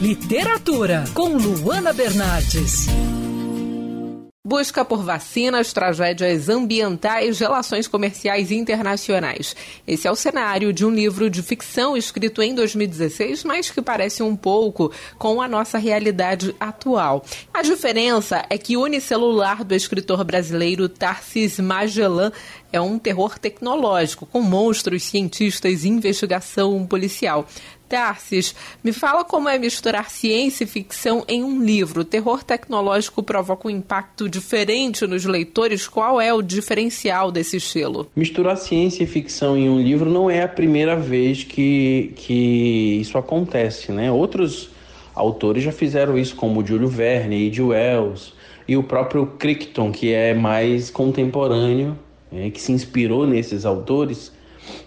Literatura 0.00 1.02
com 1.12 1.36
Luana 1.36 1.92
Bernardes. 1.92 2.86
Busca 4.46 4.84
por 4.84 5.02
vacinas, 5.02 5.72
tragédias 5.72 6.48
ambientais, 6.48 7.40
relações 7.40 7.88
comerciais 7.88 8.52
internacionais. 8.52 9.56
Esse 9.86 10.06
é 10.06 10.10
o 10.10 10.14
cenário 10.14 10.72
de 10.72 10.86
um 10.86 10.90
livro 10.90 11.28
de 11.28 11.42
ficção 11.42 11.96
escrito 11.96 12.40
em 12.40 12.54
2016, 12.54 13.42
mas 13.42 13.70
que 13.70 13.82
parece 13.82 14.22
um 14.22 14.36
pouco 14.36 14.92
com 15.18 15.42
a 15.42 15.48
nossa 15.48 15.76
realidade 15.78 16.54
atual. 16.60 17.24
A 17.52 17.60
diferença 17.60 18.46
é 18.48 18.56
que 18.56 18.76
Unicelular, 18.76 19.64
do 19.64 19.74
escritor 19.74 20.22
brasileiro 20.22 20.88
Tarcis 20.88 21.58
Magellan, 21.58 22.32
é 22.72 22.80
um 22.80 22.98
terror 22.98 23.38
tecnológico, 23.38 24.26
com 24.26 24.40
monstros, 24.40 25.02
cientistas 25.02 25.84
e 25.84 25.88
investigação 25.88 26.86
policial. 26.86 27.46
Tarsis, 27.88 28.54
me 28.84 28.92
fala 28.92 29.24
como 29.24 29.48
é 29.48 29.58
misturar 29.58 30.10
ciência 30.10 30.64
e 30.64 30.66
ficção 30.66 31.24
em 31.26 31.42
um 31.42 31.62
livro. 31.64 32.02
O 32.02 32.04
terror 32.04 32.44
tecnológico 32.44 33.22
provoca 33.22 33.68
um 33.68 33.70
impacto 33.70 34.28
diferente 34.28 35.06
nos 35.06 35.24
leitores. 35.24 35.88
Qual 35.88 36.20
é 36.20 36.32
o 36.32 36.42
diferencial 36.42 37.32
desse 37.32 37.56
estilo? 37.56 38.10
Misturar 38.14 38.56
ciência 38.56 39.04
e 39.04 39.06
ficção 39.06 39.56
em 39.56 39.68
um 39.68 39.80
livro 39.80 40.10
não 40.10 40.30
é 40.30 40.42
a 40.42 40.48
primeira 40.48 40.96
vez 40.96 41.44
que, 41.44 42.12
que 42.16 42.98
isso 43.00 43.16
acontece, 43.16 43.90
né? 43.90 44.12
Outros 44.12 44.70
autores 45.14 45.64
já 45.64 45.72
fizeram 45.72 46.16
isso, 46.18 46.36
como 46.36 46.64
Júlio 46.64 46.88
Verne, 46.88 47.46
E.G. 47.46 47.62
Wells 47.62 48.32
e 48.66 48.76
o 48.76 48.82
próprio 48.82 49.26
Crichton, 49.26 49.90
que 49.90 50.12
é 50.12 50.34
mais 50.34 50.90
contemporâneo 50.90 51.98
é, 52.30 52.50
que 52.50 52.60
se 52.60 52.72
inspirou 52.72 53.26
nesses 53.26 53.64
autores 53.64 54.32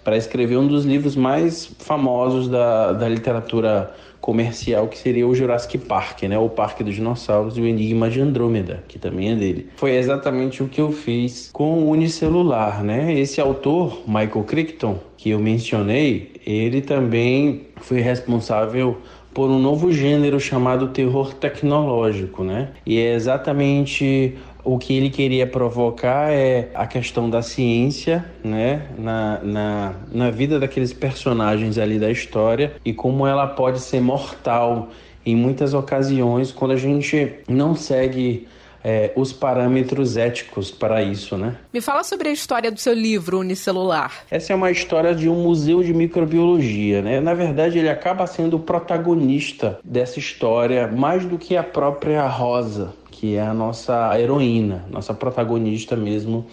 para 0.04 0.18
escrever 0.18 0.58
um 0.58 0.68
dos 0.68 0.86
livros 0.86 1.16
mais 1.16 1.72
famosos 1.80 2.48
da, 2.48 2.94
da 2.94 3.08
literatura 3.08 3.94
comercial, 4.22 4.88
que 4.88 4.98
seria 4.98 5.28
o 5.28 5.34
Jurassic 5.34 5.80
Park, 5.80 6.24
né? 6.24 6.38
O 6.38 6.48
Parque 6.48 6.84
dos 6.84 6.94
Dinossauros 6.96 7.58
e 7.58 7.62
o 7.62 7.66
Enigma 7.66 8.10
de 8.10 8.22
Andrômeda, 8.22 8.84
que 8.88 9.00
também 9.00 9.32
é 9.32 9.36
dele. 9.36 9.70
Foi 9.76 9.96
exatamente 9.96 10.62
o 10.62 10.68
que 10.68 10.80
eu 10.80 10.92
fiz 10.92 11.50
com 11.52 11.80
o 11.80 11.90
Unicelular, 11.90 12.84
né? 12.84 13.20
Esse 13.20 13.42
autor, 13.42 14.04
Michael 14.08 14.44
Crichton, 14.44 15.00
que 15.18 15.32
eu 15.32 15.40
mencionei, 15.40 16.32
ele 16.46 16.82
também 16.82 17.68
foi 17.78 18.00
responsável 18.00 18.98
por 19.34 19.50
um 19.50 19.60
novo 19.60 19.92
gênero 19.92 20.40
chamado 20.40 20.90
terror 20.90 21.34
tecnológico, 21.34 22.44
né? 22.44 22.70
E 22.86 23.00
é 23.00 23.14
exatamente 23.14 24.36
o 24.64 24.78
que 24.78 24.96
ele 24.96 25.10
queria 25.10 25.48
provocar 25.48 26.32
é 26.32 26.70
a 26.74 26.86
questão 26.86 27.30
da 27.30 27.42
ciência, 27.42 28.26
né, 28.44 28.88
na, 28.98 29.40
na, 29.44 29.94
na 30.12 30.32
vida 30.32 30.60
daqueles 30.60 30.94
personagens 30.94 31.78
ali 31.78 31.98
da 31.98 32.12
história 32.12 32.74
e 32.86 32.94
como 32.94 33.26
ela 33.26 33.48
pode 33.48 33.80
ser 33.80 34.02
mortal 34.02 34.90
em 35.26 35.36
muitas 35.36 35.74
ocasiões 35.74 36.52
quando 36.52 36.72
a 36.72 36.78
gente 36.78 37.34
não 37.48 37.76
segue 37.76 38.48
é, 38.84 39.12
os 39.16 39.32
parâmetros 39.32 40.18
éticos 40.18 40.72
para 40.72 41.02
isso, 41.02 41.38
né? 41.38 41.56
Me 41.74 41.82
fala 41.82 42.04
sobre 42.04 42.30
a 42.30 42.32
história 42.32 42.72
do 42.72 42.80
seu 42.80 42.94
livro 42.94 43.40
Unicelular. 43.40 44.24
Essa 44.30 44.54
é 44.54 44.56
uma 44.56 44.72
história 44.72 45.14
de 45.14 45.30
um 45.30 45.44
museu 45.44 45.84
de 45.84 45.94
microbiologia, 45.94 47.02
né? 47.02 47.20
Na 47.20 47.34
verdade, 47.34 47.80
ele 47.80 47.90
acaba 47.90 48.26
sendo 48.28 48.58
o 48.58 48.60
protagonista 48.60 49.80
dessa 49.84 50.20
história 50.20 50.88
mais 50.88 51.26
do 51.26 51.38
que 51.38 51.56
a 51.56 51.64
própria 51.64 52.28
Rosa, 52.28 52.94
que 53.10 53.36
é 53.36 53.42
a 53.42 53.54
nossa 53.54 54.20
heroína, 54.20 54.86
nossa 54.90 55.14
protagonista 55.14 55.96
mesmo 55.96 56.46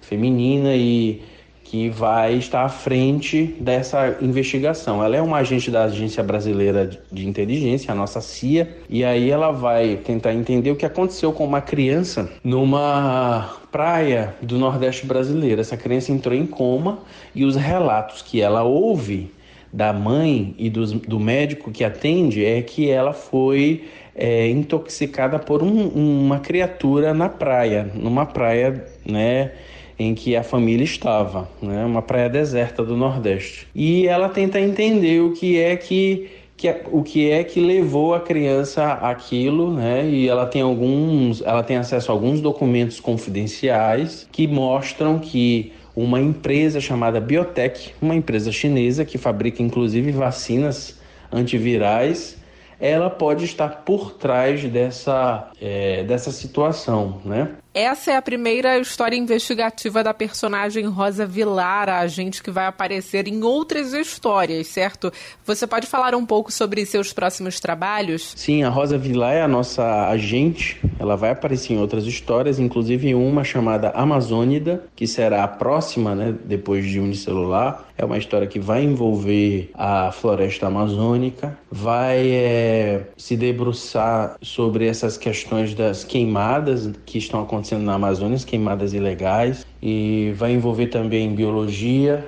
feminina 0.00 0.74
e 0.74 1.22
que 1.70 1.88
vai 1.88 2.34
estar 2.34 2.64
à 2.64 2.68
frente 2.68 3.54
dessa 3.60 4.18
investigação. 4.20 5.04
Ela 5.04 5.14
é 5.14 5.22
uma 5.22 5.36
agente 5.36 5.70
da 5.70 5.84
Agência 5.84 6.20
Brasileira 6.20 6.90
de 7.12 7.28
Inteligência, 7.28 7.92
a 7.92 7.94
nossa 7.94 8.20
CIA, 8.20 8.76
e 8.88 9.04
aí 9.04 9.30
ela 9.30 9.52
vai 9.52 9.94
tentar 9.94 10.34
entender 10.34 10.72
o 10.72 10.76
que 10.76 10.84
aconteceu 10.84 11.32
com 11.32 11.44
uma 11.44 11.60
criança 11.60 12.28
numa 12.42 13.56
praia 13.70 14.34
do 14.42 14.58
Nordeste 14.58 15.06
brasileiro. 15.06 15.60
Essa 15.60 15.76
criança 15.76 16.10
entrou 16.10 16.34
em 16.34 16.44
coma 16.44 16.98
e 17.32 17.44
os 17.44 17.54
relatos 17.54 18.20
que 18.20 18.40
ela 18.40 18.64
ouve 18.64 19.30
da 19.72 19.92
mãe 19.92 20.56
e 20.58 20.68
do, 20.68 20.84
do 20.98 21.20
médico 21.20 21.70
que 21.70 21.84
atende 21.84 22.44
é 22.44 22.60
que 22.62 22.90
ela 22.90 23.12
foi 23.12 23.84
é, 24.16 24.48
intoxicada 24.48 25.38
por 25.38 25.62
um, 25.62 25.86
uma 25.86 26.40
criatura 26.40 27.14
na 27.14 27.28
praia, 27.28 27.88
numa 27.94 28.26
praia, 28.26 28.84
né? 29.06 29.52
Em 30.00 30.14
que 30.14 30.34
a 30.34 30.42
família 30.42 30.82
estava, 30.82 31.46
né? 31.60 31.84
uma 31.84 32.00
praia 32.00 32.26
deserta 32.26 32.82
do 32.82 32.96
Nordeste. 32.96 33.66
E 33.74 34.06
ela 34.06 34.30
tenta 34.30 34.58
entender 34.58 35.20
o 35.20 35.32
que 35.32 35.60
é 35.60 35.76
que, 35.76 36.30
que 36.56 36.74
o 36.90 37.02
que 37.02 37.30
é 37.30 37.44
que 37.44 37.60
levou 37.60 38.14
a 38.14 38.20
criança 38.20 38.94
àquilo, 38.94 39.70
né? 39.70 40.08
E 40.08 40.26
ela 40.26 40.46
tem 40.46 40.62
alguns, 40.62 41.42
ela 41.42 41.62
tem 41.62 41.76
acesso 41.76 42.10
a 42.10 42.14
alguns 42.14 42.40
documentos 42.40 42.98
confidenciais 42.98 44.26
que 44.32 44.46
mostram 44.46 45.18
que 45.18 45.70
uma 45.94 46.18
empresa 46.18 46.80
chamada 46.80 47.20
Biotech, 47.20 47.92
uma 48.00 48.14
empresa 48.14 48.50
chinesa 48.50 49.04
que 49.04 49.18
fabrica 49.18 49.62
inclusive 49.62 50.12
vacinas 50.12 50.98
antivirais, 51.30 52.38
ela 52.80 53.10
pode 53.10 53.44
estar 53.44 53.82
por 53.84 54.14
trás 54.14 54.64
dessa, 54.64 55.50
é, 55.60 56.02
dessa 56.04 56.32
situação, 56.32 57.20
né? 57.22 57.50
Essa 57.72 58.10
é 58.10 58.16
a 58.16 58.22
primeira 58.22 58.76
história 58.80 59.14
investigativa 59.14 60.02
da 60.02 60.12
personagem 60.12 60.86
Rosa 60.86 61.24
Vilar, 61.24 61.88
a 61.88 62.00
agente 62.00 62.42
que 62.42 62.50
vai 62.50 62.66
aparecer 62.66 63.28
em 63.28 63.44
outras 63.44 63.92
histórias, 63.92 64.66
certo? 64.66 65.12
Você 65.46 65.68
pode 65.68 65.86
falar 65.86 66.12
um 66.16 66.26
pouco 66.26 66.50
sobre 66.50 66.84
seus 66.84 67.12
próximos 67.12 67.60
trabalhos? 67.60 68.32
Sim, 68.34 68.64
a 68.64 68.68
Rosa 68.68 68.98
Vilar 68.98 69.34
é 69.34 69.42
a 69.42 69.46
nossa 69.46 70.08
agente. 70.08 70.80
Ela 70.98 71.14
vai 71.14 71.30
aparecer 71.30 71.74
em 71.74 71.78
outras 71.78 72.06
histórias, 72.06 72.58
inclusive 72.58 73.14
uma 73.14 73.44
chamada 73.44 73.90
Amazônida, 73.90 74.82
que 74.96 75.06
será 75.06 75.44
a 75.44 75.48
próxima, 75.48 76.12
né, 76.12 76.34
depois 76.44 76.84
de 76.84 76.98
Unicelular. 76.98 77.84
É 77.96 78.04
uma 78.04 78.18
história 78.18 78.48
que 78.48 78.58
vai 78.58 78.82
envolver 78.82 79.70
a 79.74 80.10
floresta 80.10 80.66
amazônica, 80.66 81.56
vai 81.70 82.30
é, 82.30 83.02
se 83.16 83.36
debruçar 83.36 84.36
sobre 84.42 84.88
essas 84.88 85.16
questões 85.16 85.72
das 85.72 86.02
queimadas 86.02 86.90
que 87.06 87.18
estão 87.18 87.42
acontecendo 87.42 87.59
acontecendo 87.60 87.84
na 87.84 87.94
Amazônia, 87.94 88.38
queimadas 88.38 88.94
ilegais, 88.94 89.66
e 89.82 90.32
vai 90.36 90.52
envolver 90.52 90.86
também 90.86 91.34
biologia. 91.34 92.26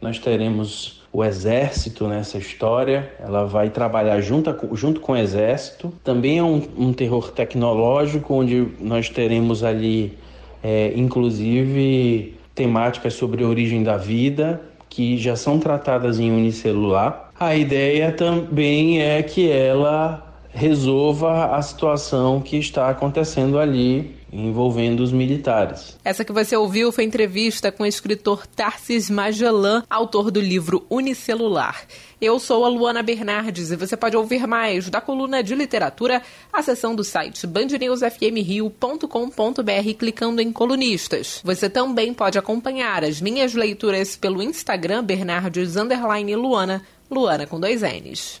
Nós 0.00 0.18
teremos 0.18 1.02
o 1.12 1.24
exército 1.24 2.06
nessa 2.06 2.38
história, 2.38 3.10
ela 3.18 3.44
vai 3.44 3.70
trabalhar 3.70 4.20
junto, 4.20 4.54
junto 4.74 5.00
com 5.00 5.12
o 5.12 5.16
exército. 5.16 5.92
Também 6.04 6.38
é 6.38 6.42
um, 6.42 6.62
um 6.76 6.92
terror 6.92 7.32
tecnológico, 7.32 8.34
onde 8.34 8.68
nós 8.80 9.08
teremos 9.08 9.64
ali, 9.64 10.16
é, 10.62 10.92
inclusive, 10.94 12.36
temáticas 12.54 13.14
sobre 13.14 13.42
a 13.42 13.48
origem 13.48 13.82
da 13.82 13.96
vida, 13.96 14.60
que 14.88 15.16
já 15.16 15.34
são 15.34 15.58
tratadas 15.58 16.20
em 16.20 16.30
unicelular. 16.30 17.30
A 17.38 17.56
ideia 17.56 18.12
também 18.12 19.02
é 19.02 19.22
que 19.22 19.50
ela 19.50 20.24
resolva 20.50 21.56
a 21.56 21.62
situação 21.62 22.40
que 22.40 22.56
está 22.56 22.88
acontecendo 22.88 23.58
ali 23.58 24.17
envolvendo 24.32 25.00
os 25.00 25.12
militares. 25.12 25.98
Essa 26.04 26.24
que 26.24 26.32
você 26.32 26.56
ouviu 26.56 26.92
foi 26.92 27.04
entrevista 27.04 27.72
com 27.72 27.82
o 27.82 27.86
escritor 27.86 28.46
Tarsis 28.46 29.10
Magellan, 29.10 29.82
autor 29.88 30.30
do 30.30 30.40
livro 30.40 30.86
Unicelular. 30.90 31.86
Eu 32.20 32.40
sou 32.40 32.64
a 32.64 32.68
Luana 32.68 33.02
Bernardes 33.02 33.70
e 33.70 33.76
você 33.76 33.96
pode 33.96 34.16
ouvir 34.16 34.44
mais 34.46 34.90
da 34.90 35.00
coluna 35.00 35.42
de 35.42 35.54
literatura 35.54 36.20
acessando 36.52 36.96
do 36.96 37.04
site 37.04 37.46
bandnewsfmrio.com.br 37.46 39.94
clicando 39.96 40.42
em 40.42 40.52
colunistas. 40.52 41.40
Você 41.44 41.70
também 41.70 42.12
pode 42.12 42.36
acompanhar 42.38 43.04
as 43.04 43.20
minhas 43.20 43.54
leituras 43.54 44.16
pelo 44.16 44.42
Instagram 44.42 45.04
Bernardes 45.04 45.76
Luana, 46.36 46.82
Luana 47.10 47.46
com 47.46 47.60
dois 47.60 47.82
N's. 47.82 48.40